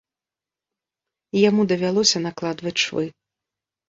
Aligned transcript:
Яму 1.49 1.65
давялося 1.71 2.17
накладваць 2.27 2.81
швы. 2.85 3.05